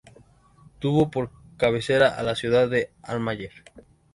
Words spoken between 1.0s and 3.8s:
por cabecera a la ciudad de Almaguer.